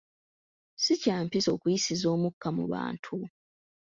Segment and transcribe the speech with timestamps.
[0.83, 3.15] Si kya mpisa okuyisiza omukka mu bantu.